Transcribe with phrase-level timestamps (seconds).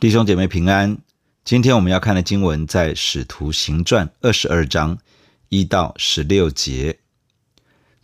[0.00, 0.98] 弟兄姐妹平安。
[1.44, 4.96] 今天我们要看的经文在《使徒行传》二十二章
[5.48, 7.00] 一到十六节。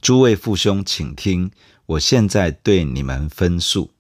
[0.03, 1.53] 诸位父兄，请听，
[1.87, 3.93] 我现在对你们分诉。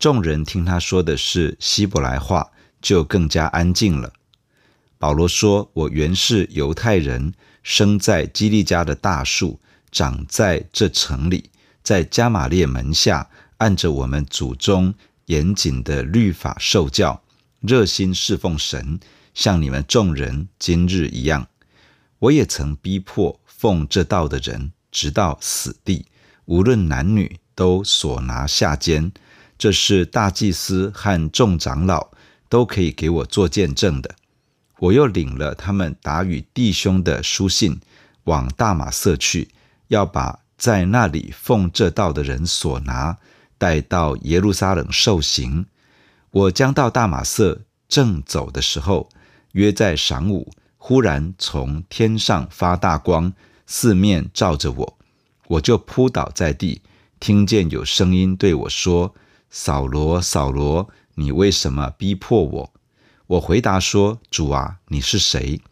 [0.00, 2.50] 众人听他说的是希伯来话，
[2.82, 4.12] 就更加安静了。
[4.98, 7.32] 保罗说：“我原是犹太人，
[7.62, 9.60] 生在基利家的大树，
[9.92, 11.50] 长在这城里，
[11.84, 14.92] 在加玛列门下，按着我们祖宗
[15.26, 17.22] 严谨的律法受教，
[17.60, 19.00] 热心侍奉神，
[19.34, 21.48] 像你们众人今日一样。
[22.20, 26.06] 我也曾逼迫奉这道的人，直到死地，
[26.44, 29.12] 无论男女，都所拿下监。”
[29.58, 32.12] 这是大祭司和众长老
[32.48, 34.14] 都可以给我做见证的。
[34.78, 37.80] 我又领了他们打与弟兄的书信，
[38.22, 39.48] 往大马色去，
[39.88, 43.18] 要把在那里奉这道的人所拿
[43.58, 45.66] 带到耶路撒冷受刑。
[46.30, 49.08] 我将到大马色，正走的时候，
[49.52, 53.32] 约在晌午，忽然从天上发大光，
[53.66, 54.98] 四面照着我，
[55.48, 56.82] 我就扑倒在地，
[57.18, 59.14] 听见有声音对我说。
[59.50, 62.72] 扫罗，扫罗，你为什么逼迫我？
[63.26, 65.62] 我回答说：主啊，你是谁？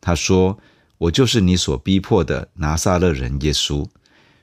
[0.00, 0.60] 他说：
[0.98, 3.88] 我就是你所逼迫的拿撒勒人耶稣。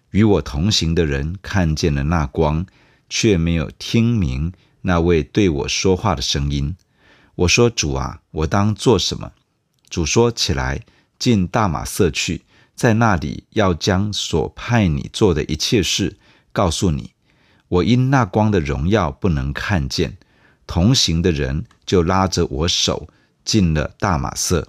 [0.09, 2.65] 与我同行的人看见了那光，
[3.09, 4.51] 却没有听明
[4.81, 6.75] 那位对我说话的声音。
[7.35, 9.31] 我说：主啊，我当做什么？
[9.89, 10.83] 主说：起来，
[11.17, 12.43] 进大马色去，
[12.75, 16.17] 在那里要将所派你做的一切事
[16.51, 17.11] 告诉你。
[17.67, 20.17] 我因那光的荣耀不能看见，
[20.67, 23.07] 同行的人就拉着我手
[23.45, 24.67] 进了大马色。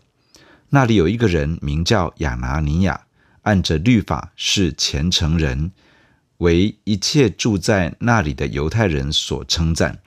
[0.70, 3.06] 那里有一个人名叫亚拿尼亚，
[3.42, 5.72] 按着律法是虔诚人，
[6.38, 9.98] 为一切住在那里的犹太人所称赞。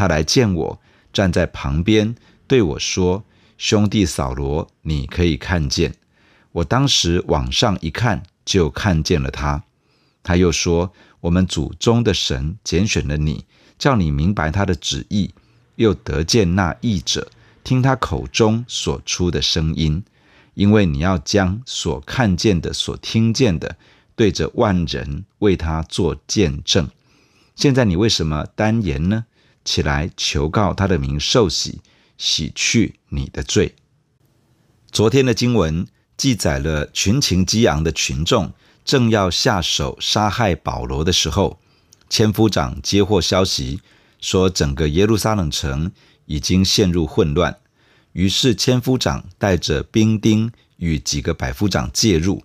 [0.00, 0.80] 他来见我，
[1.12, 2.14] 站在旁边
[2.46, 3.22] 对我说
[3.58, 5.94] ：“兄弟扫罗，你可以看见。”
[6.52, 9.62] 我当时往上一看，就看见了他。
[10.22, 13.44] 他又说：“我们祖宗的神拣选了你，
[13.78, 15.34] 叫你明白他的旨意，
[15.76, 17.30] 又得见那译者，
[17.62, 20.02] 听他口中所出的声音，
[20.54, 23.76] 因为你要将所看见的、所听见的，
[24.16, 26.88] 对着万人为他做见证。
[27.54, 29.26] 现在你为什么单言呢？
[29.64, 31.80] 起来求告他的名受洗，
[32.16, 33.74] 洗去你的罪。”
[34.92, 38.52] 昨天的经文记载了群情激昂的群众。
[38.82, 41.60] 正要下手杀害保罗的时候，
[42.08, 43.82] 千夫长接获消息，
[44.20, 45.92] 说整个耶路撒冷城
[46.24, 47.56] 已经陷入混乱。
[48.12, 52.42] 于是千夫长带着兵丁与几个百夫长介入。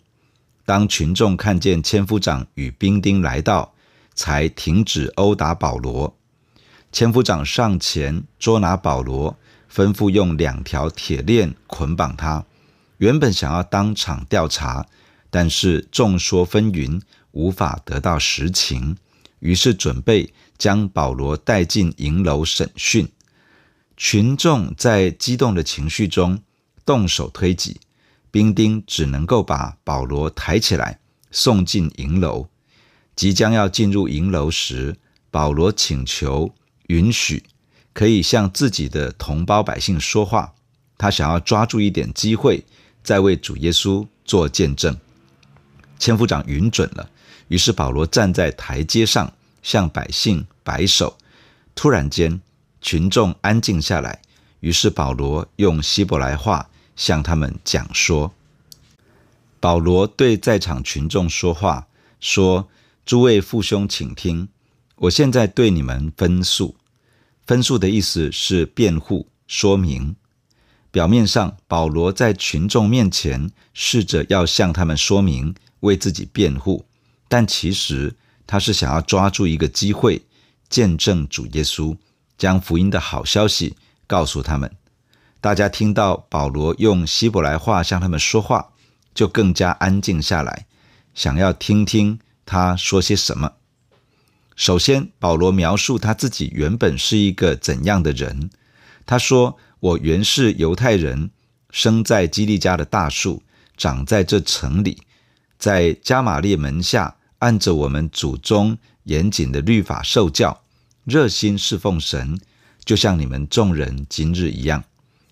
[0.66, 3.74] 当群众看见千夫长与兵丁来到，
[4.14, 6.16] 才停止殴打保罗。
[6.96, 9.38] 千夫长上前捉拿保罗，
[9.70, 12.46] 吩咐用两条铁链捆绑他。
[13.00, 14.86] 原本想要当场调查。
[15.30, 17.02] 但是众说纷纭，
[17.32, 18.96] 无法得到实情，
[19.40, 23.12] 于是准备将保罗带进营楼审讯。
[23.98, 26.42] 群众在激动的情绪中
[26.86, 27.82] 动手推挤，
[28.32, 32.48] 兵丁只能够把保罗抬起来送进营楼。
[33.18, 34.96] 即将要进入营楼时，
[35.30, 36.56] 保罗请求
[36.88, 37.44] 允许
[37.94, 40.54] 可以向自己的同胞百姓说话，
[40.98, 42.64] 他想要抓住一点机会，
[43.04, 44.98] 再为主耶稣做见证。
[45.98, 47.10] 千夫长允准了，
[47.48, 49.32] 于是保罗站在台阶上
[49.64, 51.18] 向百姓摆手。
[51.74, 52.42] 突然间，
[52.82, 54.22] 群众安静下来。
[54.62, 58.34] 于是保罗用希伯来话向他们讲说
[59.60, 61.88] ：“保罗对在场群众说话，
[62.20, 62.68] 说
[63.06, 64.48] ：‘诸位父兄，请听，
[64.96, 66.76] 我现在对你们分诉。
[67.46, 70.16] 分诉的意思是辩护、说明。
[70.92, 76.84] 表面上，保罗在群众面前试着要向他们说明。’为自己辩护，
[77.28, 78.16] 但其实
[78.48, 80.26] 他是想要抓住一个机会，
[80.68, 81.96] 见证主耶稣，
[82.40, 83.76] 将福音的好消息
[84.08, 84.72] 告诉他们。
[85.40, 88.72] 大家听到保罗用希伯来话向他们说话，
[89.14, 90.66] 就更加安静下来，
[91.14, 93.52] 想要听听他说些什么。
[94.56, 98.50] 首先，保罗描述他自己原本是一个怎样的人。
[99.06, 101.30] 他说：“我原是犹太人，
[101.70, 103.44] 生在基利家的大树，
[103.76, 105.04] 长在这城里。”
[105.60, 110.62] 在加玛列门下，按着我们祖宗严谨的律法受教，
[111.04, 112.40] 热心侍奉神，
[112.84, 114.84] 就像你们众人今日一样。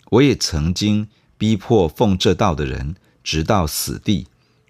[0.09, 4.27] 我也曾经逼迫奉这道的人，直到死地，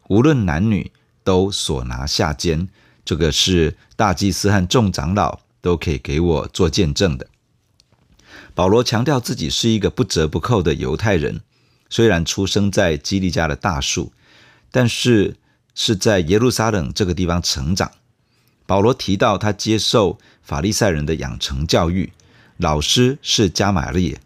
[0.10, 0.92] 无论男女，
[1.24, 2.70] 都所拿下监。
[3.06, 7.28] 这个是大祭司和众长老都可以给我做见证的。
[8.56, 11.42] 保罗强调自己是一个不折不扣的犹太人，
[11.90, 14.12] 虽然出生在基利家的大树，
[14.72, 15.36] 但是
[15.74, 17.92] 是在耶路撒冷这个地方成长。
[18.66, 22.14] 保罗提到他接受法利赛人的养成教育，
[22.58, 24.20] 老师是加玛列。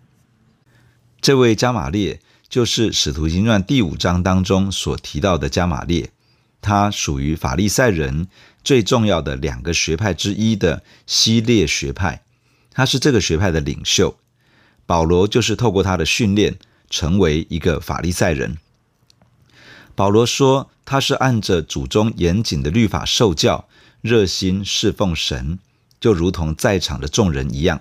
[1.20, 6.12] 这位加玛列就是《使徒行传》第五章当中所提到的加玛列，
[6.62, 8.28] 他属于法利赛人
[8.68, 12.22] 最重要的两个学派之一的希列学派，
[12.74, 14.18] 他是这个学派的领袖。
[14.86, 16.58] 保罗就是透过他的训练，
[16.90, 18.58] 成为一个法利赛人。
[19.96, 23.69] 保罗说他是按着祖宗严谨的律法受教，
[24.02, 25.60] 热心侍奉神，
[26.02, 27.80] 就如同在场的众人一样。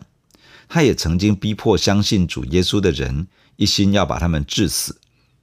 [0.69, 5.01] 他也曾经逼迫相信主耶稣的人，一心要把他们治死，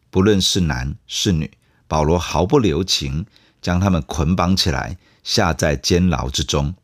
[0.10, 1.51] 不论是男是女，
[1.90, 3.25] 保罗毫不留情，
[3.62, 6.75] 将他们捆绑起来，下在监牢之中。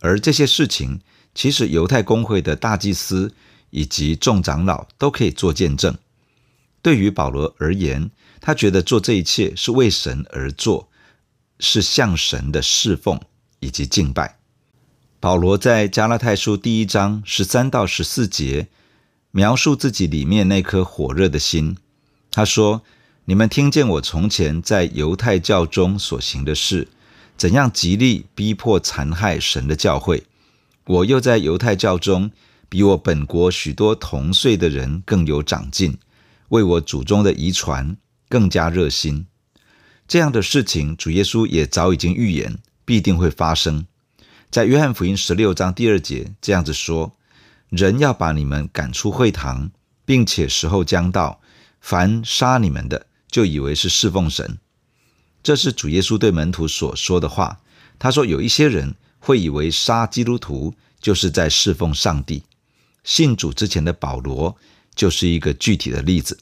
[0.00, 1.00] 而这些事情，
[1.34, 3.34] 其实犹太公会的大祭司
[3.70, 5.96] 以及众长老都可以做见证。
[6.82, 8.10] 对于保罗而言，
[8.40, 10.88] 他觉得做这一切是为神而做，
[11.58, 13.20] 是向神的侍奉
[13.60, 14.38] 以及敬拜。
[15.18, 18.68] 保罗在加拉太书第一章十三到十四节
[19.32, 21.76] 描述自己里面那颗火热的心。
[22.30, 22.82] 他说
[23.24, 26.86] ：“你们听见我从前在犹太教中所行的事，
[27.36, 30.24] 怎样极力逼迫残害神的教会。
[30.86, 32.30] 我又在犹太教中
[32.68, 35.98] 比我本国许多同岁的人更有长进，
[36.48, 37.96] 为我祖宗的遗传
[38.28, 39.26] 更加热心。
[40.08, 43.86] 这样的事情，主耶稣也早已经预言，必定会发生。”
[44.48, 47.16] 在约翰福音十六章第二节这样子说
[47.68, 49.70] ：“人要把你们赶出会堂，
[50.04, 51.40] 并且时候将到，
[51.80, 54.58] 凡杀你们的，就以为是侍奉神。”
[55.46, 57.60] 这是主耶稣对门徒所说的话。
[58.00, 62.42] 他说：“有一些人会以为杀基督徒就是在侍奉上帝。”
[63.04, 64.56] 信主之前的保罗
[64.96, 66.36] 就是一个具体的例子。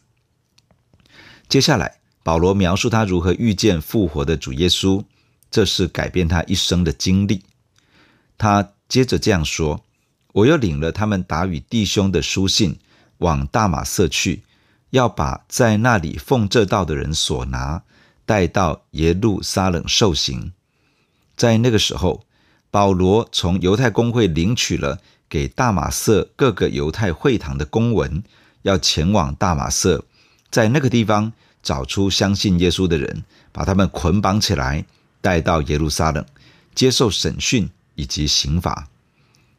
[1.50, 5.04] 接下来，保罗描述他如何遇见复活的主耶稣，
[5.50, 7.42] 这是改变他一生的经历。
[8.38, 9.84] 他接着这样说
[10.32, 12.78] ：“我又领了他们打与弟兄的书信，
[13.18, 14.44] 往大马色去，
[14.88, 17.82] 要把在那里奉这道的人所拿，
[18.24, 20.52] 带到耶路撒冷受刑。”
[21.36, 22.24] 在那个时候，
[22.70, 28.22] 保罗从犹太公会领取了给大马色各个犹太会堂的公文，
[28.62, 30.04] 要前往大马色，
[30.50, 31.32] 在那个地方
[31.62, 34.84] 找出相信耶稣的人，把他们捆绑起来，
[35.20, 36.24] 带到耶路撒冷，
[36.74, 37.70] 接受审讯。
[37.96, 38.88] 以及刑罚，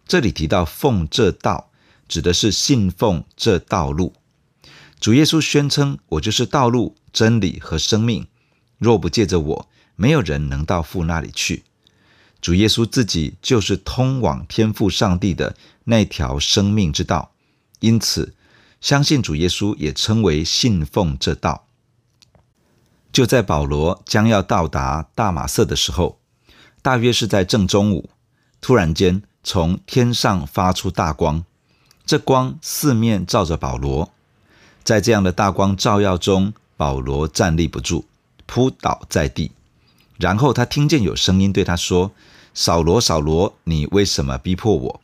[0.06, 1.70] 这里提到奉这道，
[2.06, 4.12] 指的是信奉这道路。
[5.00, 8.28] 主耶稣宣称：“我就是道路、真理和生命，
[8.78, 11.64] 若不借着我，没有人能到父那里去。”
[12.42, 15.56] 主耶稣自己就是通往天父上帝的
[15.86, 17.32] 那条生命之道，
[17.80, 18.36] 因此
[18.80, 21.66] 相信主耶稣也称为信奉这道。
[23.12, 26.20] 就在保罗将要到达大马色的时候，
[26.82, 28.10] 大约是在正中午。
[28.62, 31.46] 突然间，从天上发出大光，
[32.06, 34.12] 这光四面照着保罗，
[34.84, 38.06] 在这样的大光照耀中，保罗站立不住，
[38.46, 39.52] 扑倒在地。
[40.18, 42.12] 然后他听见有声音对他说
[42.54, 45.02] ：“扫罗，扫罗，你为什么逼迫我？”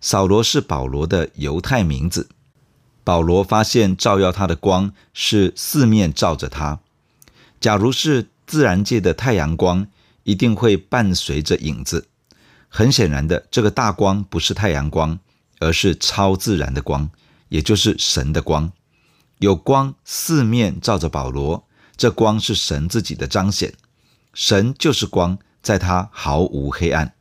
[0.00, 2.28] 扫罗是保罗的犹太名字。
[3.02, 6.78] 保罗发现照耀他的光是四面照着他。
[7.58, 9.88] 假如是自然界的太阳光，
[10.22, 12.06] 一定会伴随着影子。
[12.68, 15.18] 很显然的，这个大光不是太阳光，
[15.58, 17.10] 而是超自然的光，
[17.48, 18.70] 也就是神的光。
[19.38, 21.64] 有光四面照着保罗，
[21.98, 23.74] 这光是神自己的彰显。
[24.32, 27.12] 神就是光，在他毫无黑暗。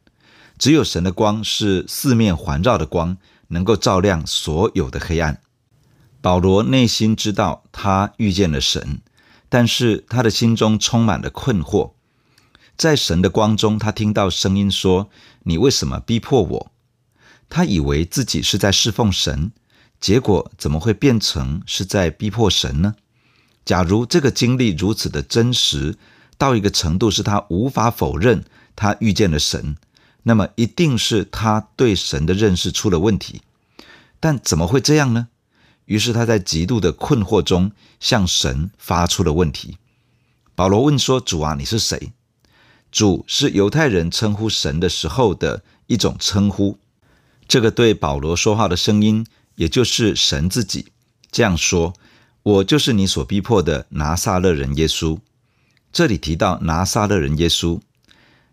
[0.57, 3.17] 只有神的光是四面环绕的光，
[3.49, 5.41] 能够照亮所有的黑暗。
[6.21, 9.01] 保罗内心知道他遇见了神，
[9.49, 11.93] 但是他的心中充满了困惑。
[12.75, 15.09] 在神的光中，他听到声音说
[15.45, 16.71] ：“你为什么逼迫我？”
[17.49, 19.51] 他以为自己是在侍奉神，
[19.99, 22.95] 结果怎么会变成是在逼迫神呢？
[23.67, 25.97] 假如这个经历如此的真实，
[26.37, 28.45] 到一个程度是他无法否认
[28.77, 29.75] 他遇见了神，
[30.23, 33.41] 那么一定是他对神的认识出了问题。
[34.21, 35.27] 但怎么会这样呢？
[35.83, 39.77] 于是他在极度的困惑中向神发出了问题。
[40.55, 42.13] 保罗问说：“主啊，你是谁？”
[42.89, 46.77] 主是犹太人称呼神的时候的一种称呼，
[47.49, 50.87] 这个对保罗说话的声音，也就是神自己
[51.29, 51.93] 这样说
[52.47, 55.19] ：“我就是你所逼迫的拿撒勒人耶稣。”
[55.91, 57.81] 这里提到拿撒勒人耶稣，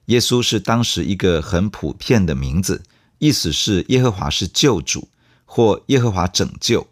[0.06, 2.82] 耶稣是当时一个很普遍的名字，
[3.20, 5.06] 意思是耶和华是救主，
[5.44, 6.88] 或耶和华拯救。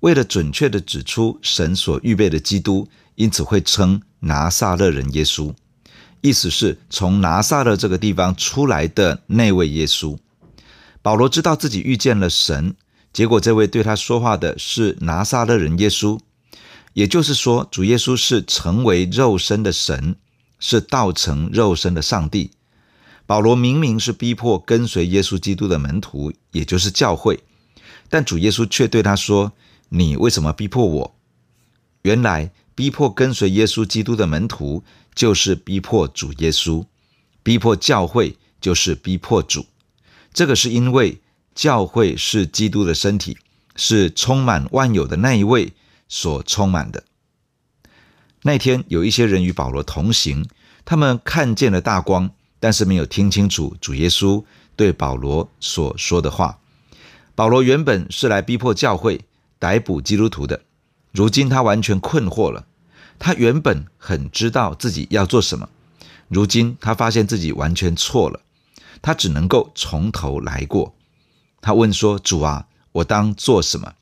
[0.00, 5.52] 为了准确地指出神所预备的基督，因此会称拿撒勒人耶稣，
[6.22, 10.16] 意思是从拿撒勒这个地方出来的那位耶稣。
[11.02, 12.74] 保罗知道自己遇见了神，
[13.16, 16.20] 结果这位对他说话的是拿撒勒人耶稣，
[16.92, 20.16] 也就是说，主耶稣是成为肉身的神，
[20.58, 22.50] 是道成肉身的上帝。
[23.24, 27.40] 保罗明明是逼迫跟随耶稣基督的门徒，也就是教会，
[28.10, 29.54] 但主耶稣却对他说
[29.88, 31.16] ：“你为什么逼迫我？”
[32.04, 36.84] 原来逼迫跟随耶稣基督的门徒，就是逼迫主耶稣；
[37.42, 39.64] 逼迫教会，就是逼迫主。
[40.34, 41.22] 这个是因为
[41.56, 43.38] 教会是基督的身体，
[43.74, 45.72] 是充满万有的那一位
[46.06, 47.02] 所充满的。
[48.42, 50.46] 那天有一些人与保罗同行，
[50.84, 54.44] 他们看见了大光，但是没有听清楚主耶稣
[54.76, 56.58] 对保罗所说的话。
[57.34, 59.22] 保罗原本是来逼迫教会、
[59.58, 60.62] 逮捕基督徒的，
[61.10, 62.66] 如今他完全困惑了。
[63.18, 65.70] 他原本很知道自己要做什么，
[66.28, 68.40] 如今他发现自己完全错了。
[69.00, 70.94] 他只能够从头来过。
[71.66, 73.94] 他问说：“主啊，我当做什么？”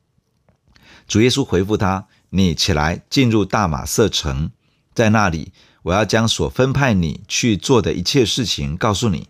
[1.09, 4.51] 主耶稣回复他：“你起来，进入大马色城，
[4.93, 5.51] 在那里，
[5.85, 9.29] 我要将所分派你去做的一切事情告诉你。”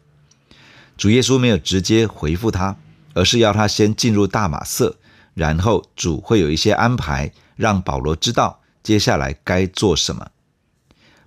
[0.98, 2.76] 主耶稣没有直接回复他，
[3.12, 4.96] 而是要他先进入大马色，
[5.34, 10.32] 然后主会有一些安排，让保罗知道接下来该做什么。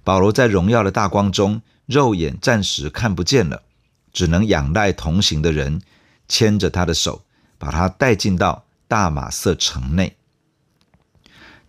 [0.03, 3.63] 保罗在荣耀的大光中，肉眼暂时看不见了。
[4.11, 5.81] 只能仰赖同行的人
[6.27, 7.24] 牵着他的手，
[7.57, 10.17] 把他带进到大马色城内。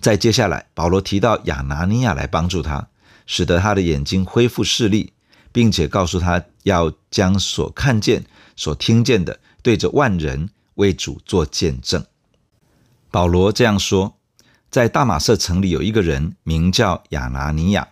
[0.00, 2.88] 再接下来，保罗提到亚拿尼亚来帮助他，
[3.27, 5.12] 使得他的眼睛恢复视力，
[5.50, 8.25] 并且告诉他要将所看见、
[8.55, 12.05] 所听见的对着万人为主做见证。
[13.11, 14.17] 保罗这样说：
[14.71, 17.88] 在大马色城里有一个人名叫亚拿尼亚，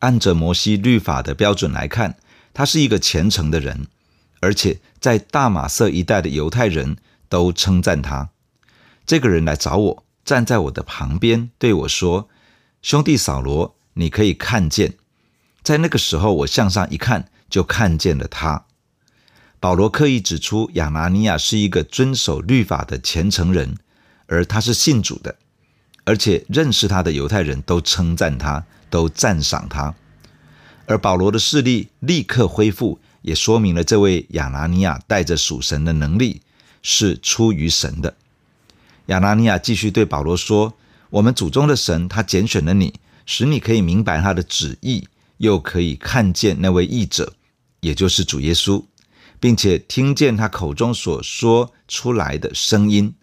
[0.00, 2.16] 按着摩西律法的标准来看。
[2.52, 3.86] 他是一个虔诚的人，
[4.40, 6.96] 而且在大马色一带的犹太人
[7.28, 8.30] 都称赞他。
[9.06, 12.28] 这个人来找我，站在我的旁边，对我说
[12.82, 14.94] ：“兄弟扫罗，你可以看见。”
[15.62, 18.64] 在那个时候，我向上一看，就看见了他。
[19.58, 23.76] 保罗刻意指出，亚拿尼亚是一个遵守律法的虔诚人，
[24.26, 25.36] 而他是信主的，
[26.04, 29.94] 而且认识他的犹太人都称赞他，都赞赏他。
[30.86, 36.40] 而保罗的视力立刻恢复，也说明了这位亚拿尼亚带着属神的能力
[36.82, 38.16] 是出于神的。
[39.06, 40.74] 亚拿尼亚继续对保罗说
[41.10, 42.94] ：“我们祖宗的神，他拣选了你，
[43.26, 45.08] 使你可以明白他的旨意，
[45.38, 47.34] 又可以看见那位义者，
[47.80, 48.84] 也就是主耶稣，
[49.38, 53.14] 并且听见他口中所说出来的声音。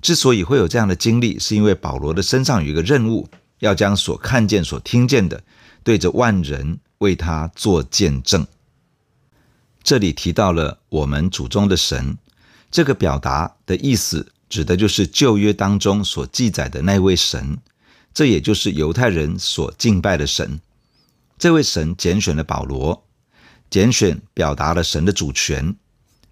[0.00, 3.28] 之所以会有这样的经历，是因为保罗的身上有一个任务，
[3.60, 5.42] 要将所看见、所听见的。”
[5.84, 8.46] 对着万人为他做见证。
[9.84, 12.18] 这里提到了我们祖宗的神，
[12.70, 17.58] 这个表达的意思指的就是旧约当中所记载的那位神，
[18.12, 20.58] 这也就是犹太人所敬拜的神。
[21.38, 23.04] 这位神拣选了保罗，
[23.70, 25.76] 拣选表达了神的主权。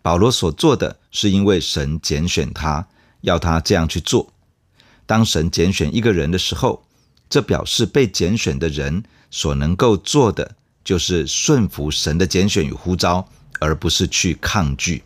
[0.01, 2.89] 保罗所做的是因为神拣选他，
[3.21, 4.33] 要他这样去做。
[5.07, 6.85] 当神拣选一个人的时候，
[7.29, 9.05] 这表示被拣选的人。
[9.35, 13.27] 所能够做的就是顺服神的拣选与呼召，
[13.63, 15.05] 而不是去抗拒。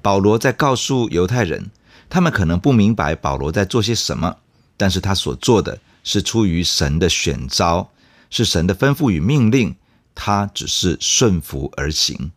[0.00, 1.70] 保罗在告诉犹太人，
[2.08, 4.36] 他们可能不明白保罗在做些什么，
[4.76, 7.90] 但是他所做的是出于神的选召，
[8.30, 9.74] 是神的吩咐与命令，
[10.14, 12.30] 他只是顺服而行。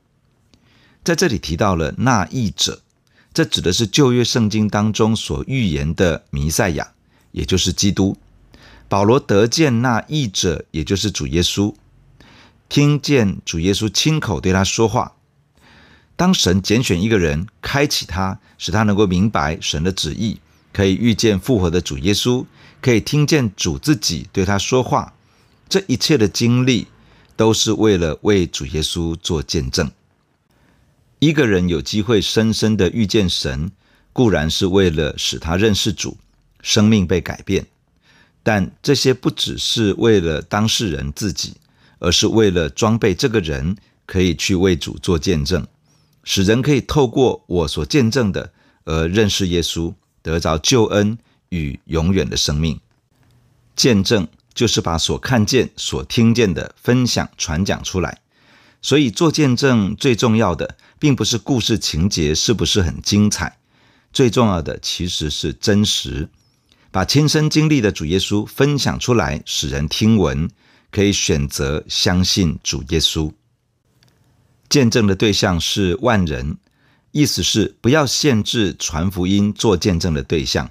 [1.03, 2.81] 在这里提到了那义者，
[3.33, 6.93] 这指的是旧约圣经当中所预言的弥赛亚，
[7.31, 8.17] 也就是基督。
[8.89, 11.75] 保罗得见那义者，也就是主耶稣，
[12.69, 15.16] 听见主耶稣亲口对他说话。
[16.17, 20.39] 当神拣选一个人，开启他，使他能够明白神的旨意，
[20.73, 22.43] 可以遇见复活的主耶稣，
[22.81, 25.13] 可以听见主自己对他说话。
[25.69, 26.87] 这一切的经历，
[27.35, 29.91] 都是为了为主耶稣做见证。
[31.19, 33.71] 一个人有机会深深的遇见神，
[34.11, 36.17] 固然是为了使他认识主，
[36.61, 37.65] 生命被改变。
[38.41, 41.53] 但这些不只是为了当事人自己，
[41.99, 43.75] 而是为了装备这个人
[44.07, 45.67] 可以去为主做见证，
[46.29, 48.51] 使人可以透过我所见证的
[48.83, 51.17] 而认识耶稣，得着救恩
[51.47, 52.81] 与永远的生命。
[53.77, 58.19] 见证就是把所看见、所听见的分享、传讲出来。
[58.81, 63.57] 所以做见证最重要的，并不是故事情节是不是很精彩，
[64.11, 66.27] 最重要的其实是真实。
[66.91, 70.49] 把亲身经历的主耶稣分享出来，使人听闻，
[70.91, 73.31] 可以选择相信主耶稣。
[74.69, 76.57] 见证的对象是万人，
[77.11, 80.69] 意思是不要限制传福音做见证的对象，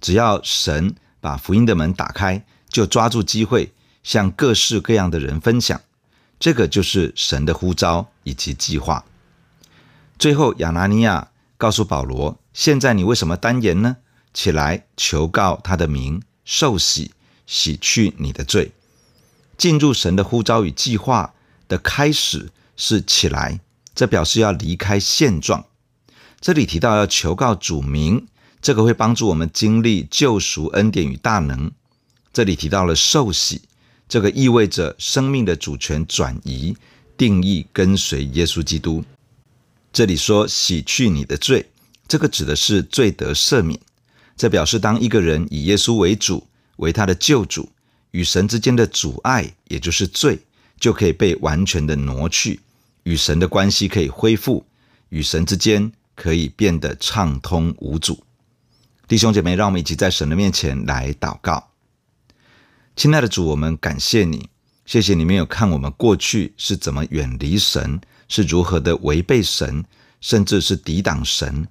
[0.00, 3.72] 只要神把福音的门打开，就抓住机会
[4.02, 5.80] 向各式各样的人分享。
[6.38, 9.04] 这个就是神的呼召以及计划。
[10.18, 13.96] 最后，亚拿尼亚告诉保罗：“现在你为什么单言呢？
[14.32, 17.12] 起来，求告他的名，受洗，
[17.46, 18.72] 洗去你的罪。”
[19.58, 21.34] 进入神的呼召与计划
[21.68, 23.60] 的开始是起来，
[23.94, 25.66] 这表示要离开现状。
[26.40, 28.26] 这里提到要求告主名，
[28.60, 31.70] 这个会帮助我们经历救赎恩典与大能。
[32.32, 33.62] 这里提到了受洗，
[34.08, 36.76] 这个意味着生命的主权转移，
[37.16, 39.04] 定义跟随耶稣基督。
[39.92, 41.70] 这里说洗去你的罪，
[42.08, 43.78] 这个指的是罪得赦免。
[44.36, 47.68] 这表示当一个人以耶稣为主，为他的救主。
[48.12, 50.38] 与神之间的阻碍，也就是罪，
[50.82, 52.58] 就可以被完全的挪去，
[53.04, 54.66] 与神的关系可以恢复，
[55.10, 58.24] 与神之间可以变得畅通无阻。
[59.06, 61.68] 弟兄姐妹，让我们一起在神的面前来祷告。
[62.96, 64.48] 亲爱的主，我们感谢你，
[64.84, 69.84] 谢谢你没有看我们过去是怎么远离神，是如何的违背神，
[70.20, 71.68] 甚至是抵挡神。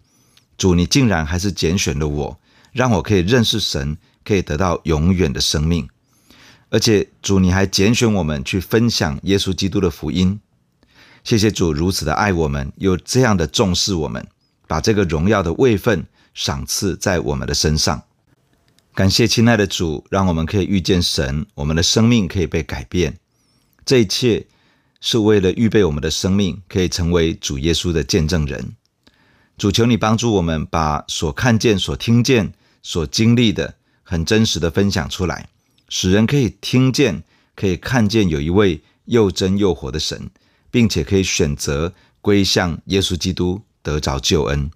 [0.58, 2.39] 主，你竟然还是拣选了我，
[2.72, 5.89] 让我可以认识神，可以得到永远的生命。
[6.72, 10.40] 而且主，你还拣选我们去分享耶稣基督的福音。
[11.22, 14.25] 谢谢主如此的爱我们，又这样的重视我们，
[14.68, 18.01] 把这个荣耀的位分赏赐在我们的身上。
[18.96, 23.18] 感谢亲爱的主，让我们可以遇见神，我们的生命可以被改变。
[23.86, 24.48] 这一切
[25.01, 28.75] 是为了预备我们的生命，可以成为主耶稣的见证人。
[29.57, 35.50] 主，求你帮助我们，把所看见、所听见、所经历的，很真实的分享出来。
[35.94, 37.22] 使人可以听见、
[37.54, 40.30] 可以看见有一位又真又活的神，
[40.72, 44.72] 并且可以选择归向耶稣基督，得着救恩。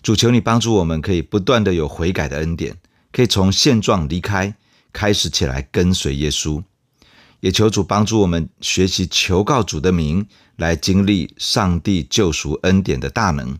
[0.00, 2.76] 主，求你帮助我们，可以不断的有悔改的恩典，
[3.10, 4.54] 可以从现状离开，
[4.92, 6.62] 开始起来跟随耶稣。
[7.40, 13.58] 也求主帮助我们学习求告主的名，来经历上帝救赎恩典的大能。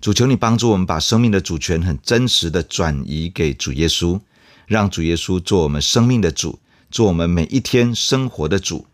[0.00, 4.20] 主，求你帮助我们把生命的主权很真实的转移给主耶稣。
[4.66, 6.58] 让主耶稣做我们生命的主，
[6.90, 8.86] 做我们每一天生活的主，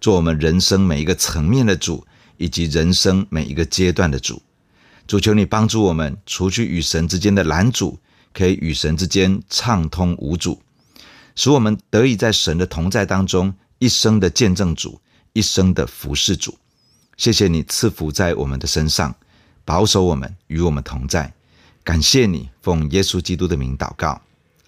[0.00, 2.06] 做我们人生每一个层面的主，
[2.36, 4.42] 以及人生每一个阶段的主。
[5.06, 7.98] 主，求你帮助我们，除去与神之间的拦阻，
[8.32, 10.60] 可以与神之间畅通无阻，
[11.34, 15.00] 使我们得以在神的同在当中，一生的见证主，
[15.32, 16.56] 一生的服侍主。
[17.16, 19.14] 谢谢你赐福在我们的身上，
[19.64, 21.32] 保守我们，与我们同在。
[21.84, 24.20] 感谢你，奉耶稣基督的名祷告。